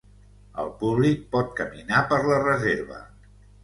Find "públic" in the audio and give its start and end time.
0.79-1.23